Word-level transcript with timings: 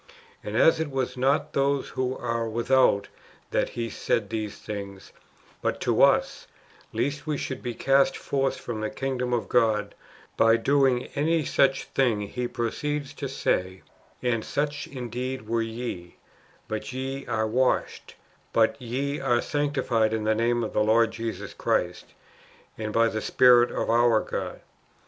"^ 0.01 0.03
And 0.43 0.57
as 0.57 0.79
it 0.79 0.89
was 0.89 1.15
not 1.15 1.53
to 1.53 1.59
those 1.59 1.89
who 1.89 2.17
are 2.17 2.49
without 2.49 3.07
that 3.51 3.69
he 3.69 3.87
said 3.87 4.31
these 4.31 4.57
things, 4.57 5.13
but 5.61 5.79
to 5.81 6.01
us, 6.01 6.47
lest 6.91 7.27
we 7.27 7.37
should 7.37 7.61
be 7.61 7.75
cast 7.75 8.17
forth 8.17 8.57
from 8.57 8.81
the 8.81 8.89
kingdom 8.89 9.31
of 9.31 9.47
God, 9.47 9.93
by 10.37 10.57
doing 10.57 11.03
any 11.13 11.45
such 11.45 11.83
thing, 11.83 12.21
he 12.21 12.47
proceeds 12.47 13.13
to 13.13 13.29
say,'' 13.29 13.83
And 14.23 14.43
such 14.43 14.87
indeed 14.87 15.47
were 15.47 15.61
ye; 15.61 16.15
but 16.67 16.91
ye 16.91 17.27
are 17.27 17.45
washed, 17.45 18.15
but 18.53 18.81
ye 18.81 19.19
are 19.19 19.39
sanctified 19.39 20.15
in 20.15 20.23
the 20.23 20.33
name 20.33 20.63
of 20.63 20.73
the 20.73 20.83
Lord 20.83 21.11
Jesus 21.11 21.53
Christ, 21.53 22.15
and 22.75 22.91
by 22.91 23.07
the 23.07 23.21
Spirit 23.21 23.69
of 23.69 23.87
our 23.91 24.21
God." 24.21 24.61